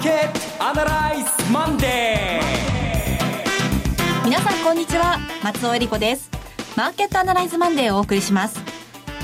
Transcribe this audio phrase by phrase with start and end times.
[0.00, 4.24] ーケットアナライズマンデー。
[4.24, 5.18] 皆さんこんにちは。
[5.44, 6.30] 松尾英里子です。
[6.74, 8.62] マーケットアナライズマンデーをお送りします。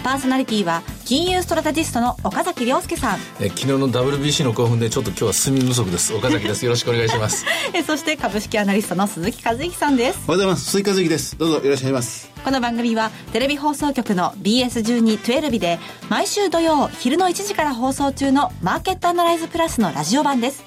[0.05, 3.19] パーソナリティは金融ストラテジストの岡崎良介さん。
[3.41, 6.13] え昨日の WBC の興奮でちょっと今日は睡眠不足です。
[6.13, 6.65] 岡崎です。
[6.67, 7.47] よろしくお願いします。
[7.73, 10.19] えそして株式アナリストの鈴木一之さんです。
[10.27, 11.39] おはようございます鈴木一之です。
[11.39, 12.29] どうぞよろしくお願いします。
[12.45, 15.79] この番組はテレビ放送局の BS1212 で
[16.09, 20.65] 毎週土曜昼の1時から放送中のマーケットアナライズプラスのラジオ版です。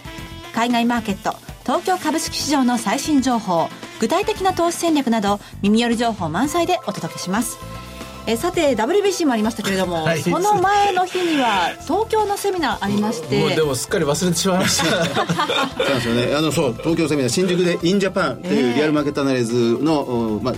[0.56, 3.68] 海外マーケット東京株式市場の最新情報
[4.00, 7.58] 具体的な投資戦略など耳寄り情報満載でお届けします
[8.30, 13.40] えさて WBC もありましたけれども、はい、その前の日には東京のセミナーありまして。
[13.42, 14.86] もうでもすっかり忘れてしまいました。
[14.86, 16.36] そうですよね。
[16.36, 20.54] あのそう東京セミナー新宿でインジャパンというリアルマーケットアナライズの、まあ、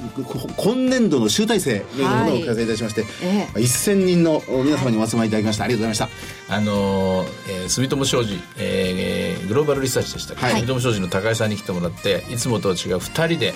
[0.57, 6.55] 今年度の集大成というものを開催いたしまして、はいえー、1000人の皆様にお集まりいただきました、はい、ありがとうございました。
[6.55, 13.53] あのー、えー、住友商事、えー、グローバルリサーチでしたはい、住友商事の高井さんに来てもらっていつもとは違う2人で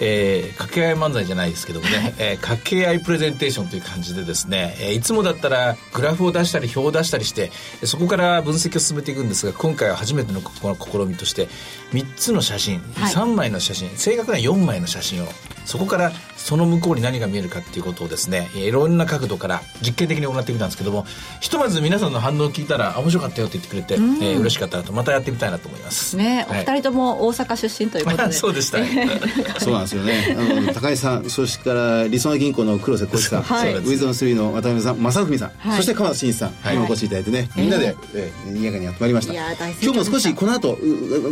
[0.00, 7.50] えー、掛け合い漫才じゃないですけどもね、はい、えー、掛け合いプレゼンテーションという感じでですね、えー、いつもだったらグラフを出したり表を出したりして
[7.84, 11.48] そこから分析を進めていくんですが今回は初めてのこの試みとして
[11.92, 15.26] 3つの写真、はい、3枚の写真正確には4枚の写真を
[15.64, 16.12] そこから
[16.46, 21.04] その向こうに何が見えるかっていうことをですねいろんな角度から実験的に行ってみたんですけども
[21.40, 26.16] ひとまず皆さんの反応を聞いたら面白かったよって言ってくれて、うん、えー、嬉しかったなとまたやってみたいなと思います。
[26.16, 28.32] ね、はい、お二人とも大阪出身ということで。
[28.32, 28.78] そうでした、
[29.58, 30.36] そうなんですよね。
[30.38, 39.34] あの高井さんそしてからりそな銀行の黒瀬浩一さん、はい、ウィズドムスリーの渡辺さん正文さん、はい、そして鎌田真一さんに、はい、お越しいただいてね、みんなで、えー、にやかに集まりました。
[39.34, 40.78] 今日も少しこの後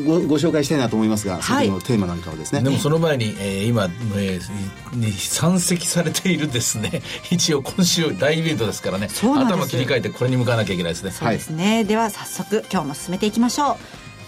[0.04, 2.62] ごご紹介したいなと思いますが、はい、そのテーマなんかをですね。
[2.62, 7.02] でもその前に、えー、今、えー、に山積されているですね。
[7.30, 9.08] 一応今週大イベントですからね。
[9.08, 11.10] 頭切り替えてこれに向かわなきゃいけないですね。
[11.10, 13.76] そうですね、はい、では早速今日も進めていきましょう。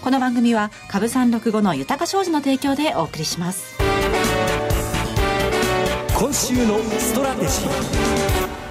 [0.01, 3.75] この番組は株三六五の豊か商事の提供でお送りします。
[6.17, 8.66] 今週のストラテジー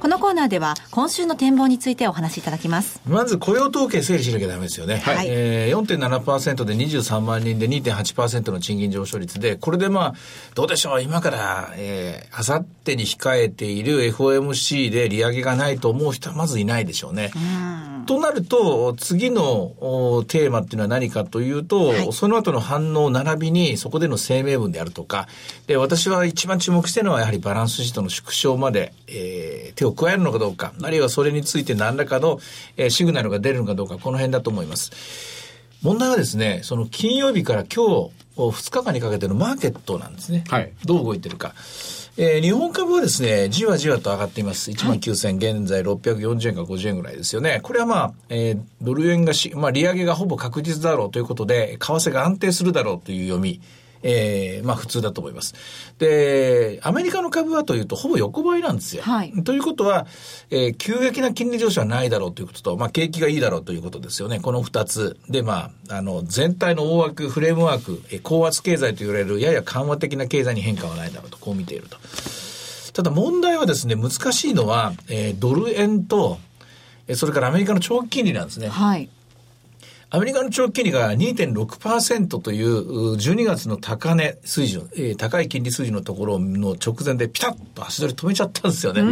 [0.00, 3.02] このコーナーでは今週の展望についてお話しいただきます。
[3.06, 5.26] まず雇用統計整理しなきゃダメですよね、はい。
[5.28, 10.14] えー、4.7%で23万人で2.8%の賃金上昇率でこれでまあ
[10.54, 11.02] どうでしょう。
[11.02, 17.30] 今からえあさってに控えている FOMC で利上げがないと思う人はまずいないでしょうね。
[17.34, 17.38] う
[18.06, 25.28] となると次のテーマっていうのは何かというと、はい、その後の反応並びにそこでの声明文であるとか。
[25.66, 32.40] で私は一番注目しているのはやはりバランスシートの縮小まで、えー、手をを加えるのかどうか、あるいはそれについて何らかの、
[32.76, 34.90] えー、シグナルが出るのかどうか、この辺だと思います。
[35.82, 40.44] 問題はですね、その金曜日から今日、2日間にかけてのマーケットなんですね。
[40.48, 40.72] はい。
[40.84, 41.54] どう動いてるか。
[42.16, 44.70] えー、日本株はですね、じわじわと上がっています。
[44.70, 47.60] 1万9000、はい、現在640円か50円ぐらいですよね。
[47.62, 53.60] これはまあ、えー、ドル円がし、まあ、利上げがほぼ確実だろうということで、為替が安定するだろうという読み。
[54.02, 55.54] えー、まあ普通だと思います。
[55.98, 59.02] で、アメリカの株はというとほぼ横ばいなんですよ。
[59.02, 60.06] はい、ということは、
[60.50, 64.40] えー、急激な金利上昇はないだろうということと、まあ景気がいいだろうということですよね。
[64.40, 65.16] この二つ。
[65.28, 71.96] で、まあ、あの、全体の大枠、フレームワーク、えー、高圧経済と言われるやや緩和的な経済に変化はないだろうと、こう見ていると。
[72.92, 76.38] ただ問題はですね、難しいのは、えー、ドル円と、
[77.14, 78.68] それからアメリカの長期金利なんですね。
[78.68, 79.08] はい。
[80.12, 89.02] アメリカの長期金利が2.6%という12月の高値水準、えー、高い金利水準のところの直前でピタッと足取り止めちゃったんですよね。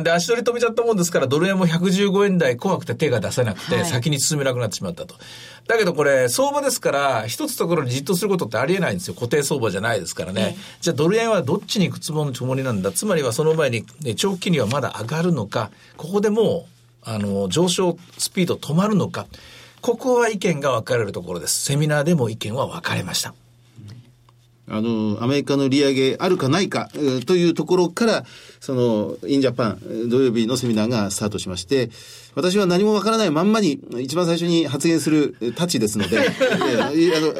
[0.00, 5.16] で、足取り止めちゃったもんですから、ドル円も115円台怖くて手が出せなくて、先に進めなくなってしまったと。
[5.66, 9.14] だけどこれ、相場ですから、一つところにじっとすることってありえないんですよ。
[9.14, 10.56] 固定相場じゃないですからね。
[10.80, 12.92] じゃあドル円はどっちに行くつもりなんだ？
[12.92, 13.84] つまりはその前に、
[14.14, 16.68] 長期金利はまだ上がるのか、ここでも
[17.06, 19.26] う、あの、上昇スピード止まるのか？
[19.82, 21.64] ここは意見が分かれるところです。
[21.64, 23.34] セミナーでも意見は分かれました。
[24.68, 26.88] あの、アメリカの利上げあるかないか、
[27.26, 28.24] というところから、
[28.60, 31.90] その、インジャパン、土曜日のセミナーがスタートしまして、
[32.34, 36.28] 私は何もわからないまんまに、一番最初に発言するたちですので、 あの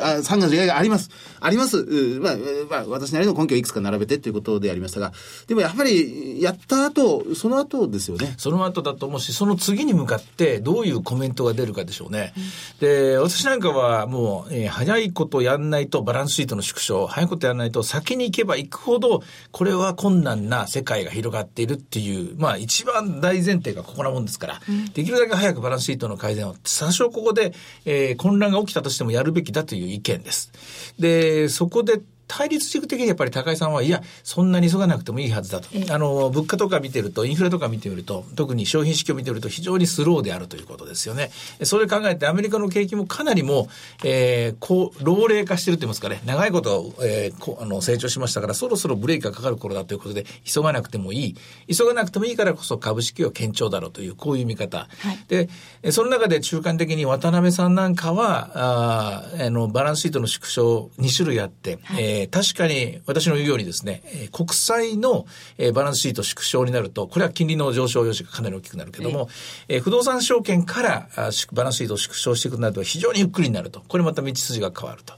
[0.05, 1.11] あ3月の利上げあります。
[1.41, 1.83] あります。
[2.21, 2.37] まあ、
[2.71, 5.13] まあ、私なりの根拠をいくつか並べてということでありましたが、
[5.47, 8.35] でもやっぱり、やった後、その後ですよね。
[8.37, 12.33] その後だと思うし、その次に向かって、どういうコメントが出るかでしょうね。
[12.81, 27.53] うん、で、私なんかはもう、えー、早いことやんないとバランスシートの縮小、早いことやらないと先に行けば行くほど、これは困難な世界が広がっているっていう、まあ一番大前提がここなもんですから、うん、できるだけ早くバランスシートの改善を、多少ここで、
[27.85, 30.53] えー、混乱が起きたとしてもやるべきだという意見です。
[30.99, 32.01] で、そこで
[32.35, 35.69] 対立軸的にやっぱり高井さんは、いや、そんなに急がなくてもいいはずだと。
[35.93, 41.31] あの、物価とか見てると、インフレとか見てみると、特に商品市況見てると非常にスローであるということですよね。
[41.63, 43.67] それ考えて、アメリカの景気もかなりもう、
[44.05, 51.37] えー、こう、老齢化してるって言いますかね、長いこと、えー、こあの成長しましたから、そろそろブレーキがかかる頃だということで、急がなくてもいい。
[51.75, 54.89] 急がなくてもいいからこそ株式は堅調だろうという、こういう見方。
[55.01, 55.51] はい、で、
[55.91, 64.03] その中で中間的に渡辺さんなんかは、ああの、バランスシートの縮小2種類あって、はい、えー、確かに私の言うようにですね、
[64.33, 65.27] 国債の、
[65.59, 69.29] えー、バランスシート縮小になると、これは金利の上昇要素がかなり大きくなるけども、
[69.69, 73.83] えー、不動産証券からあバランスシートを縮小していくとなると非常にゆっくりになると。
[73.89, 75.15] これまた道筋が変わると。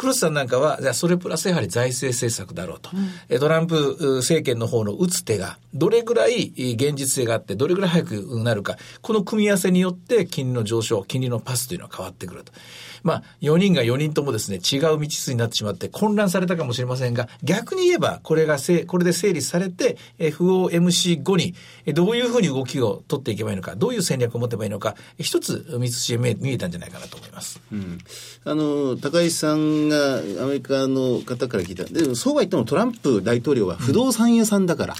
[0.00, 2.88] クロスさんなんかは、じゃあそれプラスやはり財政政策だろうと。
[3.30, 12.52] うん、トランプ政権の方の打つ手が、どれぐらい現実性があって、どれぐらい早くなるか、この組み合わせによって金利の上昇、金利のパスというのは変わってくると。
[13.02, 21.54] まあ、4人が4人ともですね、違う道筋になってしまって混乱されたかもしれませんが、逆に言えば、これがせ、これで整理されて、FOMC 後に、
[21.86, 27.60] どういうふうに動きを取っていけばいいのか、どういう戦略を持てばいいのか、一つ道筋見えたんじゃないかなと思います。
[27.72, 27.98] うん。
[28.44, 31.84] あの、高井さんがアメリカの方から聞いた。
[31.84, 34.94] でも、そうは言ってもトランプ大統領は不動産屋さんだから、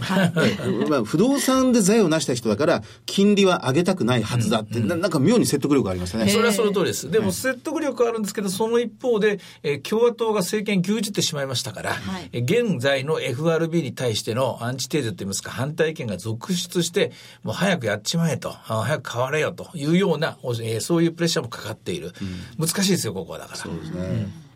[0.64, 6.29] うん、まあ、不動産で財を成した人だから、金利は上げたくないはずだって、うんうん、なんか妙に説得力がありましたね。
[6.29, 7.11] それはその通りです。
[7.11, 22.13] でも、説得力力あるんですけど、その一方で、えー、共和党が政権牛耳ってしまいましたから、はい、現在の FRB に対してのアンチテーゼといいますか、反対意見が続出して、もう早くやっちまえと、早く変われよというような、えー、そういうプレッシャーもかかっている。
[22.59, 23.57] うん、難しいですよ、ここはだから。
[23.59, 24.01] そうですね。
[24.01, 24.05] う
[24.47, 24.51] ん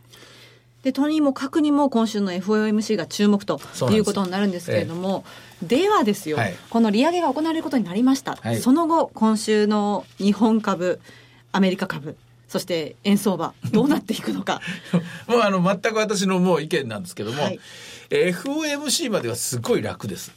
[0.85, 3.59] で、とにもかくにも今週の FOMC が注目と
[3.91, 5.25] いうことになるんですけれども、
[5.63, 8.37] でではですよ、はい、この利上げが行われることになりました。
[8.37, 11.01] はい、その後、今週の日本株、
[11.53, 12.19] アメリカ株、
[12.55, 14.61] そして円相場、どうなっていくのか。
[15.27, 17.59] もうあの、全く私のもう意見なんですけども、はい、
[18.11, 20.31] FOMC まではすごい楽です。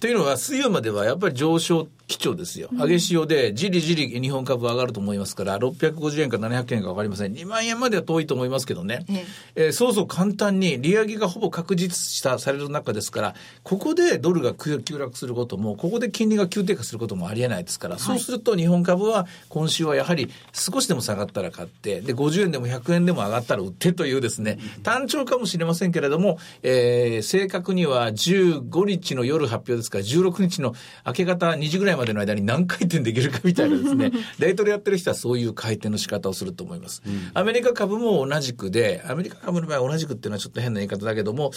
[0.00, 2.68] というのは、水曜まではやっぱり上昇基調ですよ。
[2.72, 7.32] 上げ潮で、じりじり日本株上がると思いますから、650円か700円か分かりません。
[7.32, 9.06] 2万円までは遠いと思いますけどね。
[9.08, 30.74] ええー、そうそう簡単に利上げがほぼ確実したされる中ですから、ここでドルが急落することも、ここで金利が急低下することもありえないですから、はい、そうすると日本株は今週はやはり少しでも下がったら買って、で、50円でも100円でも上がったら売ってというですね、単調かもしれませんけれども、えー、正確には15日の夜発表ですから、16日の
[31.06, 37.02] 明け方2時ぐらいまでの間に何回転できるかみたいなですね、 デイトレやってる人はそういう回転の仕方をすると思います。
[37.06, 41.52] うん、アメリカ株も同じくで、アメリカ株の場合は同じくっていうのはちょっと変な言い方だけども、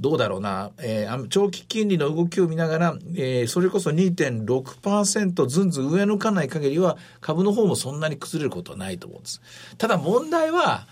[0.00, 9.40] どうだろうな、えー、長期金利の動きを見ながら、えー、それこそ2.6%ずんずん上抜かない限りは、株の方もそんなに崩れることはないと思うんです。
[9.78, 10.86] ただ問題は、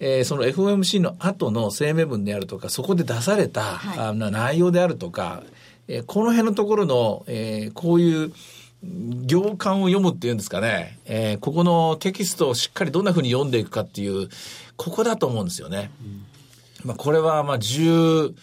[0.00, 5.42] えー、その FOMC の後の声明文であるとか、そこで出された、はい、内容であるとか、
[5.88, 8.32] えー、この辺のところの、えー、こういう
[9.26, 14.28] 行間を読むっていうんですかね、えー、ここのテキストをしっかりどんなふうに読んでいくかっていう、
[14.76, 15.90] ここだと思うんですよね。
[16.82, 18.34] うん、まあ、これは、まあ、10、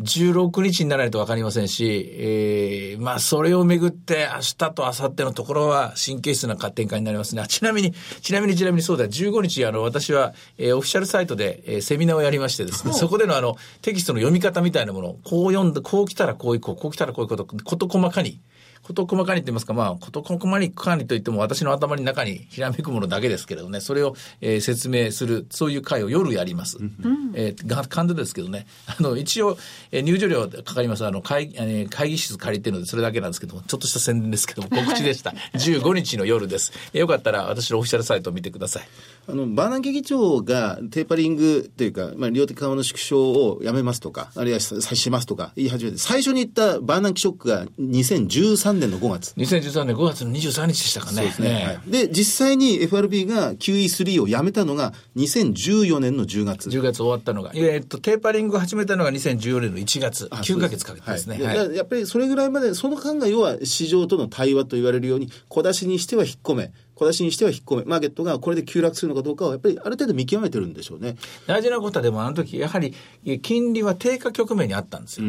[0.00, 7.42] 16日にならないと分かりませんし、えー、まあ、それをめぐって、明日と明後日のところは神経質な展開になりますね。
[7.48, 18.40] ちなみに、ちなみにちなみにそうだ、15日、あの、私は、えー、オフィシャルサイトで、えー、セミナーをやりましてですね、そこでのあの、テキストの読み方みたいなものを、こう読んで、こう来たらこういこう、こう来たらこういうこと、こと細かに、
[18.86, 20.58] 事細かにって言いますか、まあ、事細か
[20.96, 26.78] にと言っても私の頭の中にひらめくものだけですけれどね、それを、えー、説明する、そういう会を夜やります。
[26.78, 28.66] うん、えー、簡単ですけどね。
[28.86, 29.58] あの、一応、
[29.90, 31.04] えー、入場料かかります。
[31.04, 35.34] あの、会、えー、会議室借りてるので、それだけなんですけども、ちょっとした宣伝ですけども、告知でした。
[35.54, 36.72] 15日の夜です。
[36.92, 38.88] えー、よかったら私のオフィシャルサイトを見てください。
[39.28, 49.34] あの、バーナンキ議長がテーパリングというか、まあ、量的緩和の縮小をやめますとか、あるいはしますとか言い始めて、最初に言ったバーナンキショックが2013年の5月。
[49.36, 51.16] 2013年5月の23日でしたかね。
[51.16, 51.64] そうですね。
[51.64, 56.68] はい、で、実際に FRB が QE3 をやめたのが2014年の10月。
[56.68, 57.52] 10月終わったのが。
[57.54, 60.26] えっと、テーパリングを始めたのが2014年の1月。
[60.26, 61.42] 9ヶ月かけてですね。
[61.42, 71.16] はい、やっぱりそれぐらいまで、その間が要は市場との対話と言われるように、小出しにしては引っ込め、小出しにしては引っ込め、マーケットがこれで急落するのかどうかは、やっぱりある程度見極めてるんでしょうね。
[71.46, 72.94] 大事なことは、でもあの時、やはり
[73.42, 75.26] 金利は低下局面にあったんですよ。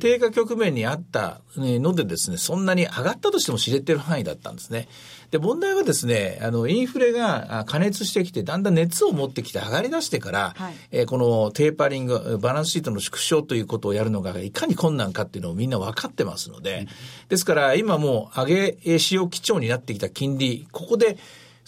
[0.00, 4.88] 低下局面にあったのでですね、そんなに上がったとしても知れてる範囲だったんですね。
[5.30, 16.86] で、問題はですね、あの、インフレが加熱してきて、だんだん熱を持ってきて上がり出してから、はい、えー、このテーパリング、バランスシートの縮小ということをやるのがいかに困難かっていうのをみんな分かってますので、
[17.28, 21.18] ですから今もう上げしよう基調になってきた金利、ここで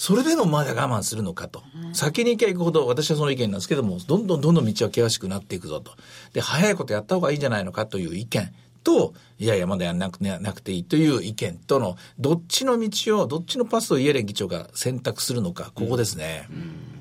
[0.01, 1.63] それでもまだ我慢するのかと。
[1.93, 5.93] 先に行けば行くほど、私はその意見なんですけども、どんどんどんどん道は険しくなっていくぞと。
[6.33, 8.51] で、早いことやった方がいいんじゃないのかという意見
[8.83, 16.47] と、いやいや、まだやんなく,、ね、なくていいという意見との、どっちの道を、どっちのパスをイエレン議長が選択するのか、ここですね。
[16.51, 17.01] うん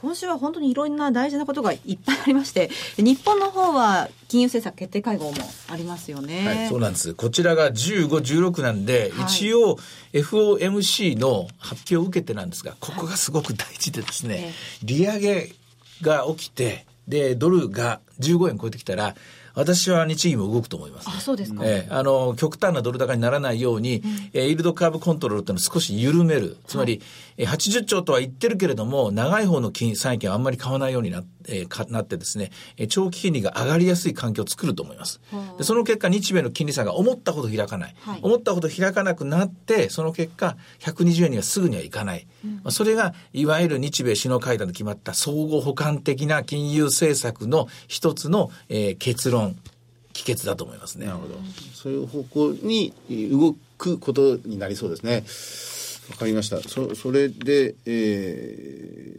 [0.00, 5.36] 今週は本当にいろんな大事なことがいっぱいありまして、日本の方は金融政策決定会合も
[5.68, 6.46] ありますよね。
[6.46, 7.14] はい、そうなんです。
[7.14, 9.76] こちらが15、16なんで、はい、一応
[10.12, 14.52] FOMC の発表を受けてなんですが、ここがすごく大事でですね、はい、
[14.84, 15.52] 利上げ
[16.00, 19.16] が起きて、で、ドルが15円超えてきたら、
[19.58, 21.62] 私は日銀も動くと思います、ね、あ、そうですか。
[21.64, 26.58] えー、あの、極端なドル高にならないように、うん、えー、イールドカーブコントロールっていうのを少し緩める。
[26.68, 27.02] つまり、
[27.36, 35.20] はい、80兆とは言ってるけれども、長い方の金、債券はあんまり買わないようになって、えー、かなってですね、えー、長期金利が上がりやすい環境を作ると思います。
[35.56, 37.96] でその結果、日米の金利差が思ったほど開かない。
[38.00, 42.28] はい、思ったほど開かなくなって、その結果、120円にはすぐにはいかない。
[42.44, 49.56] うん、まあ、それが、いわゆる日米首脳会談で決まった相互補完的な金融政策の一つの、えー、結論。
[50.18, 51.06] 帰結だと思いますね。
[51.06, 51.34] なるほど。
[51.74, 52.92] そういう方向に
[53.30, 55.24] 動くことになりそうですね。
[56.10, 56.60] わかりました。
[56.60, 59.14] そ、それで、え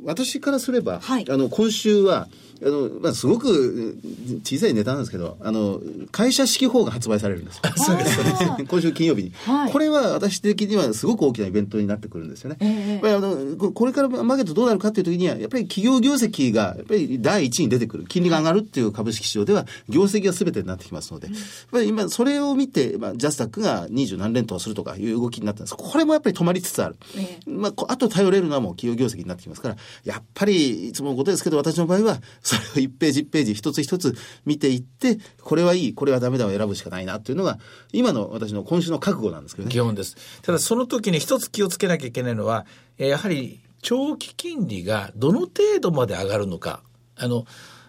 [0.00, 2.28] ー、私からすれば、はい、あの、今週は、
[2.64, 3.98] あの、まあ、すごく
[4.44, 7.60] 小さいネタなんですけど、あの、会社式法が発売されるんです。
[7.76, 8.20] そうです、
[8.68, 9.72] 今週金曜日に、はい。
[9.72, 12.56] これは私的にはすごく大きなイベントになってくるんですよね。
[12.60, 18.04] えー、あのこれからマーケットどうなるかっていう時には、やっぱり企業業績が、やっぱり第一に出てくる。
[18.06, 21.36] 金利が上がるっていう株式市場では、業績が全てになってきますので、やっ
[21.70, 25.76] ぱり今、それを見て、まあ、ジャスタックが二十何連投するとかいう動きになったんです。
[25.76, 26.96] これもやっぱり止まりつつある。
[27.16, 32.20] えー、まあ、あと頼れるのはもう企業業績になってきますから、やっぱり、いつものことですけど、私の場合は、
[32.56, 37.58] それを1ページ1ページ一つ一つ見ていって、これはいい、これはダメだを選ぶしかないなっていうのが、
[37.92, 39.72] 今の私の今週の覚悟なんですけどね。
[39.72, 40.16] 基本です。
[40.42, 42.66] ただその時に一つ気をつけなきゃいけないのは、
[42.98, 46.82] やはり長期金利がどの程度まで上がるのか。
[47.16, 47.44] あの、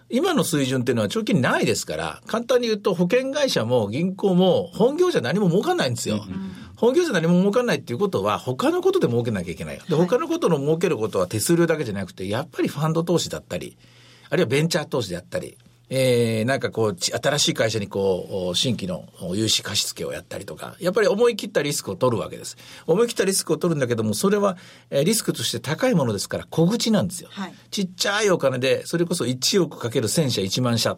[0.10, 6.26] 今の水準っていうのは長期にないですから、簡単に言うと保険会社も銀行も本業じゃ何も儲かんないんですよ。
[6.28, 9.80] うん本業じゃ何も儲かんないっていうことは、他のことで儲けなきゃいけない。
[9.88, 13.78] で、他のことの儲けることは手数料だけじゃなくて、やっぱりファンド投資だったり、
[14.34, 15.60] あるいはベンチャー投資であったり、
[15.92, 22.58] えー、なんかこう、新しい会社にこう、新規の融資貸付をやったりとか、やっぱり思い切ったリスクを取るわけです。
[22.88, 24.58] 思い切ったリスクを取るんだけども、それは、
[24.90, 27.30] えー、リスクとして高いものですから、小口なんですよ。
[27.32, 30.98] はい、ちっちゃいお金で、それこそ1億かける1000社1万社。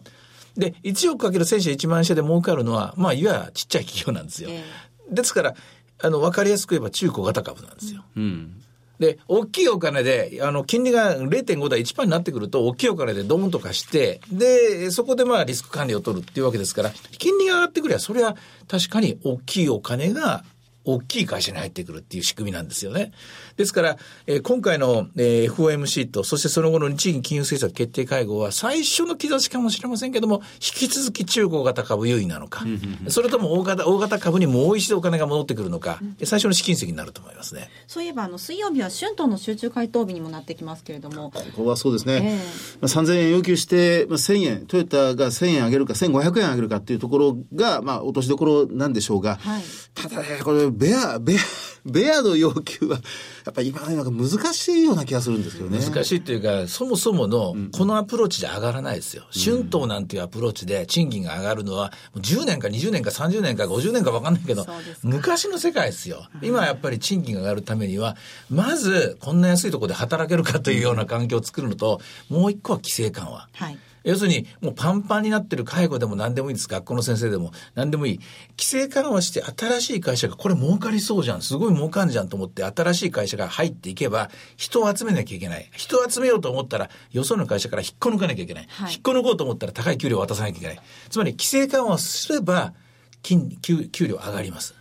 [0.56, 4.48] で、1億かける1000社1万社で儲かるのは、まあ、いわゆるちっちゃい企業なんですよ。
[4.50, 5.54] えー、ですから、
[6.00, 8.02] あの、わかりやすく言えば中古型株なんですよ。
[8.16, 8.62] うん。
[8.98, 18.36] で、大きいお金で、あの、金利が0.5だ1%になってくると、大きいお金でドーンとかして、で、そこでまあリスク管理を取るっていうわけですから、金利が上がってくれば、それは
[18.68, 20.44] 確かに大きいお金が
[20.86, 23.12] 大きい会社に入ってくるっていう仕組みなんですよね。
[23.56, 32.64] ですから、えー、今回の、えー、FOMC と、そしてその後の日銀金融政策決定会合は最初の兆しかもしれませんけども、引き続き中古型株優位なのか、
[33.08, 37.68] それとも大型、大型株にもう一度お金が戻ってくるのか、最初の試金石になると思いますね。
[37.86, 41.30] そういえば、あの、水曜日は春闘の集中回答日にもなってきますけれども。
[41.30, 42.40] ここはそうですね。
[42.80, 49.62] えー、まあ、3000円要求して、まあ、1000円、トヨタが1000円上げるか、1500円上げるかっていうところが、まあ、落としどころなんでしょうが、はい、
[49.94, 51.38] ただね、これ、ベア、ベア、
[51.86, 52.98] ベアの要求は、
[53.46, 55.78] やっぱり今なんか難しいような気がするんですけどね。
[55.78, 59.24] 難しいというか、そもそもの、このアプローチで上がらないですよ。
[59.34, 64.66] うん、春闘なんていうアプローチで賃金が上がるのは、10年か20年か30年か50年か分かんないけど、
[65.02, 66.28] 昔の世界ですよ。
[66.42, 68.16] 今やっぱり賃金が上がるためには、
[68.50, 73.48] まず、こんな安いところで働けるかというような環境を作るのと、もう一個は規制緩和。
[73.54, 76.68] はい要するに、もうパンパンになってる介護でも何でもいいです。
[76.68, 78.18] 学校の先生でも何でもいい。
[78.56, 81.42] 規制緩和して新しい会社が、これ儲かりそうじゃん。
[81.42, 85.68] すごい儲かんじゃんと思って、新しい会社が入っていけば、人を集めなきゃいけない。
[85.72, 88.66] 人を集めようと思ったら、よその会社から引っこ抜かなきゃいけない。
[88.68, 90.80] はい、引っこ抜こうと思ったら高い給料を渡さなきゃいけない。
[91.10, 92.74] つまり、規制緩和すれば、
[93.22, 94.75] 金、給、給料上がります。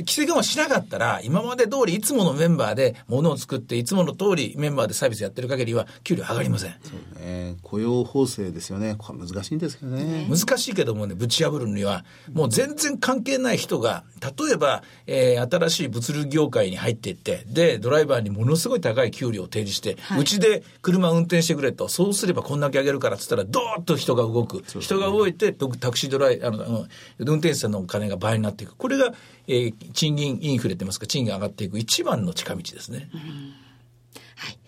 [0.00, 6.74] 規制緩和しなかったら、今まで通りいつものメンバーで物を作って、いつもの通りメンバーでサービスやってる限りは、給料上がりません。
[6.82, 7.56] そうね。
[7.62, 8.96] 雇用法制ですよね。
[8.98, 10.26] これ難しいんですけどね。
[10.28, 24.64] 難しいけどもね、ぶち破るには、もう全然関係ない人が、例えば、えー、新しい物流業界に入っていって、で、ドライバーにものすごい高い給料を提示して、うち、で車運転してくれと、そうすればこんだけ上げるからっつったら、どーっと人が動く。
[24.80, 26.86] 人が動いて、タクシードライ、あの、
[27.18, 28.74] 運転手さんのお金が倍になっていく。
[28.74, 29.12] これが、
[29.46, 33.08] えー、賃金インフレってますか、賃金上がっていく一番の近道ですね。
[34.36, 34.58] はい。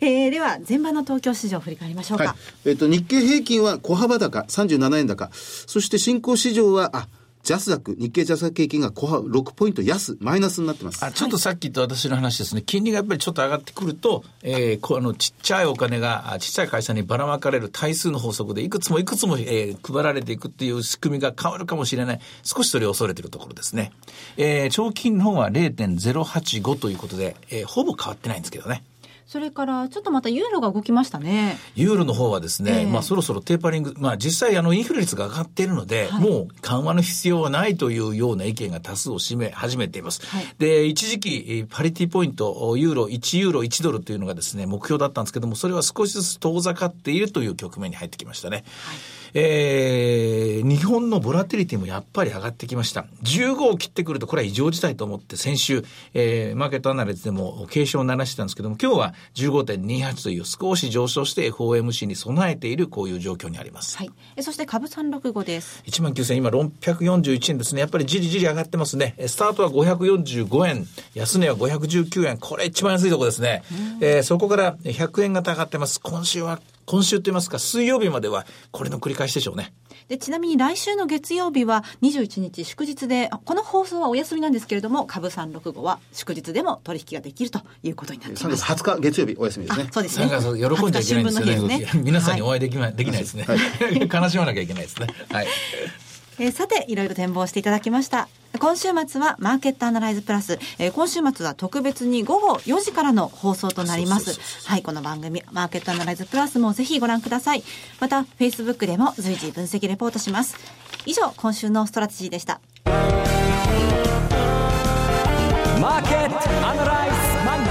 [0.00, 2.24] えー、では、前場の東京市場を振り返りましょうか。
[2.24, 2.36] は
[2.66, 5.30] い、えっ、ー、と、日経平均は小幅高、37円高。
[5.32, 7.08] そして新興市場は、あ、
[7.42, 11.04] ジャスダック、日経ジャスダック平均が後半6ポイント安、マイナスになってます。
[11.04, 23.92] あちょっとさっき言った私の話ですね、金利がやっぱりちょっと上がってくると、えー、こあのちっちゃいお金が、ちっちゃい会社にばらまかれる対数の法則で、いくつもいくつも、えー、配られていくっていう仕組みが変わるかもしれない、少しそれを恐れてるところですね。
[24.36, 28.84] えー、長期金の方は0.085ということで、えー、ほぼ変わってないんですけどね。
[29.26, 31.58] それから、ちょっとまたユーロが動きましたね。
[31.74, 40.24] ユーロの方はですね、ええまあそろそろテーパリング、まあ実際あのインフレ率が上がっているので、はいもう緩和の必要はないというような意見が多数を占め始めています。
[40.26, 48.64] はいで、一時期えーパリティポイント、ユーロ、1ユーロ1ドルというのがですね、目標だったんですけども、それは少しずつ遠ざかっているという局面に入ってきましたね。
[49.34, 53.06] えー日本のボラティリティもやっぱり上がってきました。
[53.22, 63.96] 15を切ってくると、これは異常事態と思って、先週、えーマーケットアナリズでも警鐘を鳴らしてたんですけども、今日は15.28という少し上昇して FOMC に備えているこういう状況にあります。
[63.98, 64.10] はい。
[64.36, 65.82] えそして株365です。
[65.86, 67.80] 1万9000今641円ですね。
[67.80, 69.14] やっぱりじりじり上がってますね。
[69.18, 72.38] えスタートは545円、安値は519円。
[72.38, 73.62] これ一番安いところですね。
[74.00, 76.00] えーそこから100円型上がってます。
[76.00, 79.72] 今週は、今週と言いますか、水曜日まではこれの繰り返しでしょうね。
[80.08, 88.72] で、ちなみに来週の月曜日は21日祝日で、あこの放送はお休みなんですけれども、株365は祝日でも取引ができるということになってい3月ます。
[88.72, 89.92] 20日月曜日お休みですねあ、。
[89.92, 90.26] そうですね。
[90.26, 91.78] なんか喜んじゃいけないんですよ20日新聞の日ね。
[91.78, 93.46] ですね皆さんにお会いできない、できないですね。
[94.12, 95.08] 悲しまなきゃいけないですね。
[95.30, 95.46] はい。
[96.42, 98.28] えーさて、いろいろ展望していただきました。
[98.58, 104.40] 今週末はマーケットアナライズプラス、えー今週末は特別に午後4時からの放送となります。
[104.68, 107.62] はい、この番組、マーケットアナライズプラスもぜひご覧ください。
[108.00, 110.56] また、Facebook でも随時分析レポートします。
[111.06, 112.60] 以上、今週のストラテジーでした。
[112.84, 117.64] マーケットアナライズマン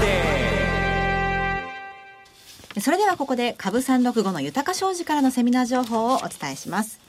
[2.76, 7.02] ーそれではここで株365の豊か商事からのセミナー情報をお伝えします。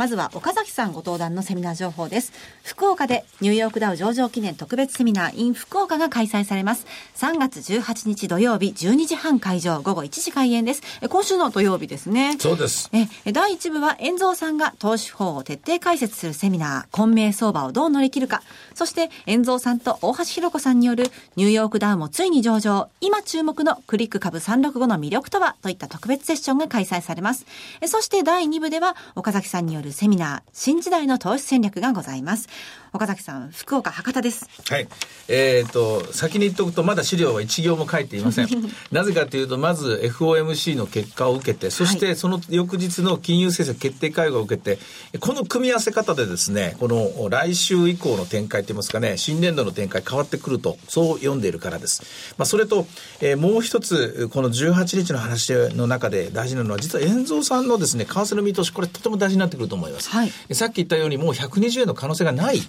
[0.00, 2.32] まずは岡崎さんご登壇のセミナー情報です。
[2.64, 6.86] 福岡でニューヨークダウ上場記念特別セミナー in 福岡が開催されます。
[7.16, 10.82] 3月18日土曜日12時半会場午後1時開演です。
[11.02, 12.34] え今週の土曜日ですね。
[12.38, 12.88] そうです。
[12.94, 18.42] ええ第1部は遠蔵さんが投資法を徹底解説するセミナー、混迷相場をどう乗り切るか。
[18.74, 27.44] そして、遠蔵さんと大橋弘子さんによるニューヨークダウもついに上場、今注目のクリック株365の魅力とはといった特別セッションが開催されます。
[27.82, 32.48] えそして第2部では、岡崎さんによるセミナー、新時代の投資戦略がございます。
[32.92, 34.48] 岡崎さん、福岡博多です。
[34.68, 34.88] はい。
[35.28, 38.48] えっ、と、先に言っておくと、まだ資料は一行も書いていません。
[38.90, 44.78] なぜかというと、まず FOMC の結果を受けて、そしてその翌日の金融政策決定会合を受けて、
[45.20, 52.02] この組み合わせ方でですね、この来週以降の展開といいますかね、新年度の展開変わってくると、そう読んでいるからです。
[52.38, 52.86] まあ、それと、
[53.20, 60.10] えーもう一つ、この18日の話の中で大事なのは、実は遠蔵さんのですね、為替の見通し、これとても大事になってくると思います。
[60.10, 62.60] はいさっき言ったように、もう120円の可能性がない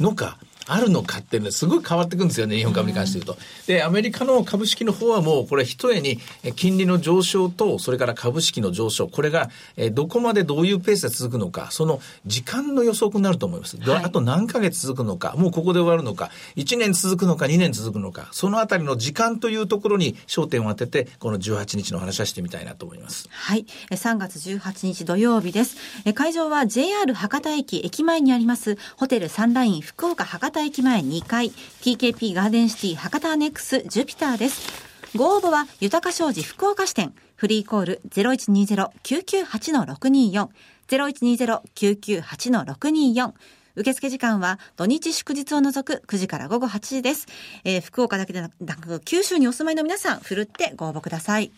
[0.00, 0.38] のか、
[0.72, 3.38] あるのかっていうのはすごい変わってくるんですよね、日本株に関して言うと。
[3.66, 13.78] で、アメリカの株式の方はもう、これ一重に、え金利の上昇と、それから株式の上昇、これが、えどこまでどういうペースで続くのか、その時間の予測になると思います。
[13.78, 23.28] ではいあと何ヶ月続くのか、もうここで終わるのか、1年続くのか、2年続くのか、そのあたりの時間というところに焦点を当てて、この18日の話はしてみたいなと思います。
[23.30, 23.66] はい。
[23.90, 25.76] え3月18日土曜日です。
[26.04, 31.50] え会場は JR 博多駅駅前にあります、ホテルサンライン福岡博多駅前2階、
[31.82, 34.90] TKP ガーデンシティ博多アネックスジュピターです。
[35.16, 40.48] ご応募は、豊か商事福岡支店、フリーコール0120-998-624、
[40.88, 43.32] 0120-998-624、
[43.76, 47.26] 受付時間は土日祝日を除く9時から午後8時です。
[47.64, 51.50] えー福岡だけでなく、九州にお住まいの皆さん、ふるってご応募ください。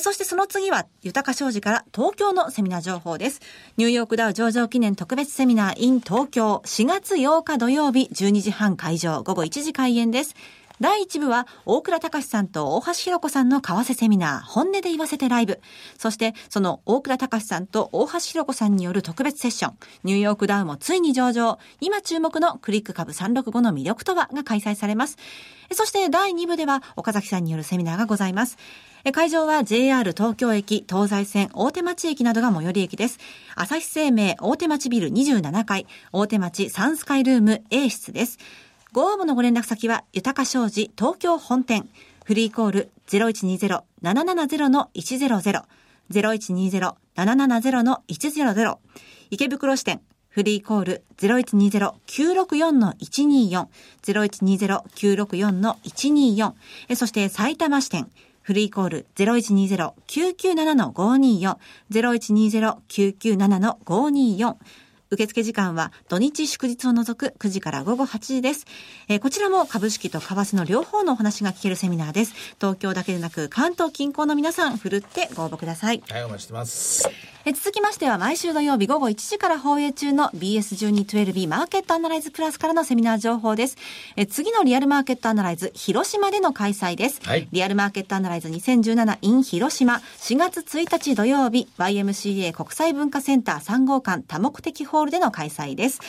[0.00, 3.40] そしてその次は、豊か商事から東京のセミナー情報です。
[3.76, 10.34] ニューヨークダウ上場記念特別セミナー in 東京4月8日土曜日12時半会場午後1時開演です。
[10.80, 15.60] 第1部は、大倉隆さんと大橋弘子さんの為替セミナー、本音で言わせてライブ。
[15.98, 25.16] そして、その大倉隆さんと大橋弘子さんによる特別セッション、ニューヨークダウもついに上場、今注目のクリック株365の魅力とはが開催されます。
[25.72, 28.56] そして、第2部では、岡崎さんによるセミナーがございます。
[29.12, 33.18] 会場は JR 東京駅、東西線、大手町駅などが最寄り駅です。
[33.54, 38.38] 朝日生命大手町ビル27階、大手町サンスカイルーム A 室です。
[38.98, 41.88] ご応募のご連絡先は、豊か商事東京本店、
[42.24, 45.62] フリーコール0120-770-100、
[46.10, 48.78] 0120-770-100、
[49.30, 53.68] 池袋支店、フリーコール0120-964-124、
[54.02, 58.10] 0120-964-124、そして埼玉支店、
[58.42, 61.56] フリーコール0120-997-524、
[61.92, 64.56] 0120-997-524、
[65.10, 68.66] 受付時間は土日祝日を除く9時から午後8時です。
[69.08, 72.34] えー、こちらも株式と為替の両方のお話が聞けるセミナーです。
[72.60, 76.02] 東京だけでなく関東近郊の皆さん、ふるってご応募ください。
[76.10, 77.08] はい、お待ちしてます。
[77.44, 83.76] え続きましては毎週土曜日午後1時から放映中の BS1212B マーケットアナライズプラスからのセミナー情報です。
[84.16, 87.20] え次のリアルマーケットアナライズ広島での開催です。
[87.24, 96.00] はい、リアルマーケットアナライズ 2017in 広島4月1日土曜日 YMCA 国際文化センター3号館多目的ホールでの開催です。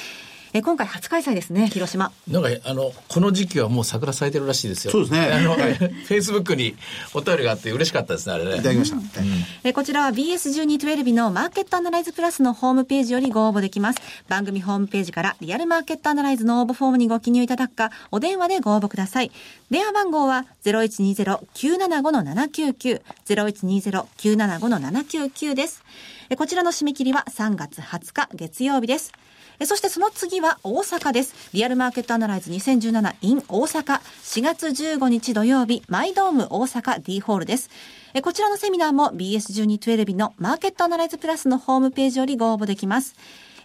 [0.53, 2.13] え今回初開催ですね、広島。
[2.27, 4.91] なんか、あの、この時期はもう桜咲いてるらしいですよ。
[4.91, 5.31] そうですね。
[5.31, 6.75] あの、フェイスブックに
[7.13, 8.55] お便りがあって嬉しかったですね、あれね。
[8.55, 8.97] いただきました。
[8.97, 9.27] うん、
[9.63, 13.99] えこちらは BS1212 のマーケットアナライズプラスのホームページよりご応募できます。
[14.27, 19.31] 番組ホームページからリアルマーケットアナライズの応募フォームにご記入いただくか、お電話でご応募ください。
[19.69, 25.83] 電話番号は0120-975-799、0120-975-799です。
[26.37, 29.11] こちらの締め切りは3月20日月曜日です。
[29.65, 31.33] そしてその次は大阪です。
[31.53, 37.69] リアルマーケットアナライズ 2017in 大阪4月15日土曜日マイドーム大阪 D ホールです。
[38.23, 43.15] こちらのセミナーも BS12 テレビのマーケットアナライズプラスのホームページよりご応募できます。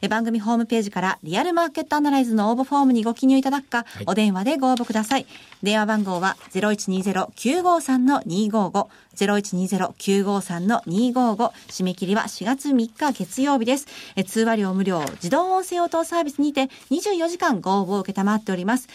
[0.09, 5.27] 番組ホームページからリアルマーケットアナライズの応募フォームにご記入いただくか、はい、お電話でご応募ください。
[5.63, 8.87] 電話番号は0120-953-255、
[9.17, 13.87] 0120-953-255、締め切りは4月3日月曜日です。
[14.27, 18.89] 通話料無料、自動音声応答サービスにて24時間ご応募を受けたまっております。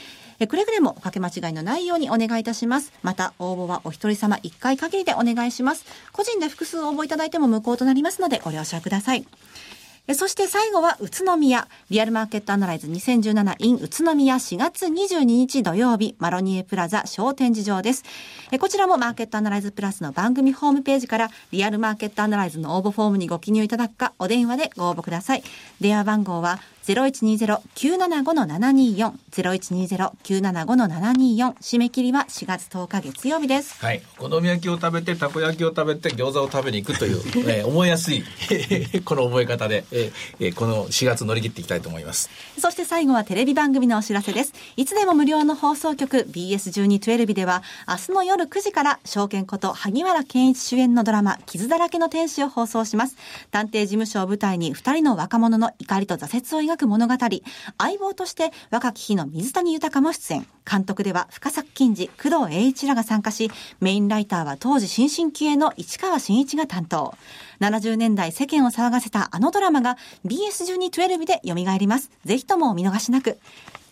[0.48, 2.94] くれぐれもかけ間違いのないようにお願いいたします。
[3.04, 5.84] また、応募はお一人様1回限りでお願いします。
[6.14, 9.26] 個人で複数応募いただいても無効となりますのでご了承ください。
[10.16, 11.68] そして最後は宇都宮。
[11.92, 18.04] リアルマーケットアナライズ 2017in 宇都宮4月22日土曜日、マロニエプラザ商店事場です。
[18.60, 25.44] こちらもマーケットアナライズプラスの番組ホームページからリアルマーケットアナライズの応募フォームにご記入いただくか、お電話でご応募ください。
[25.80, 33.78] 電話番号は0120-975-724、0120-975-724、締め切りは4月10日月曜日です。
[33.84, 34.02] はい。
[34.18, 38.24] お好み焼きを食べて、たこ焼きを食べて、餃子を食べに行くという、 えー、思いやすい
[39.06, 42.32] この覚え方で、えー、この4月乗り切っていきたいと思います。
[42.58, 44.56] そして最後はテレビ番組のお知らせです。
[44.76, 53.16] いつでも無料の放送局 BS1212 では、明日の夜9時から証券こと萩原健一主演のドラマ、傷だらけの天使を放送します。
[53.52, 57.16] 探偵事務所を舞台に2人の若者の怒りと挫折を描く物語、
[57.78, 60.48] 相棒として若き日の水谷豊も出演。
[60.70, 67.16] 監督では深作金次、工藤栄一らが参加し、メインライターは当時新進気鋭の市川新一が担当。
[67.60, 72.12] 70年代世間を騒がせたあのドラマが BS1212 で蘇ります。
[72.26, 73.40] ぜひともお見逃しなく。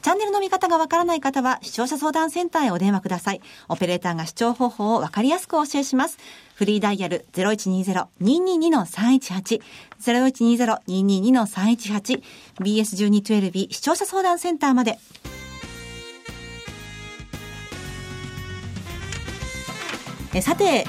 [0.02, 3.42] チャンネルの見方がわからない方は視聴者相談センターへお電話ください。
[3.68, 6.18] オペレーターが視聴方法をわかりやすくお教えします。
[6.56, 9.62] フリーダイヤル0120-222-318
[10.02, 12.22] 0120-222-318
[12.60, 15.00] BS1212 視聴者相談センターまで。
[20.34, 20.86] えさて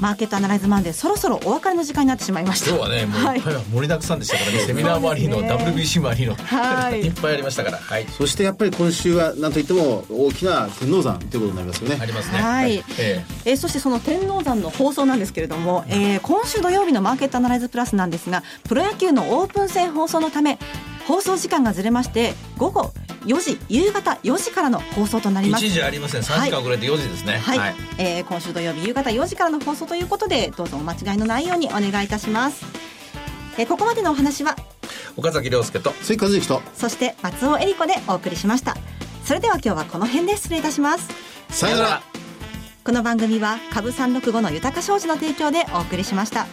[0.00, 2.70] マーケットアナライズマンデーそろそろお別れの時間になってしまいました。
[2.70, 4.58] 今日はねもう、はい、盛りだくさんでしたからね。
[4.60, 11.98] セミナーもありの、ね、WBC もありの、はい、いっぱいありましたから、はい、そしてやっぱり今週は何といっても大きな天王山ということになりますよね。
[12.00, 12.38] ありますね。
[12.38, 20.58] はい、えー、えー、そしてその天王山の放送なんですけれども、えー、今週土曜日のマーケットアナライズプラスなんですがプロ野球のオープン戦放送のため
[21.06, 22.92] 放送時間がずれまして午後
[23.24, 25.64] 4時夕方4時からの放送となります。
[25.64, 26.22] 1時ありません。
[26.22, 27.38] 3時間遅れて4時ですね。
[27.38, 32.64] はい、はい、えー、今週土曜日夕方4時からの放送ということでどうぞお間違いのないようにお願いいたします。
[33.58, 34.56] えー、ここまでのお話は？
[35.16, 36.62] 岡崎亮介と追和之と。
[36.74, 38.76] そして松尾恵里子でお送りしました。
[39.24, 41.08] それでは今日はこの辺で失礼いたします。
[41.50, 42.02] さよなら。
[42.84, 46.46] この番組は株365の豊か商事の提供でお送りしました。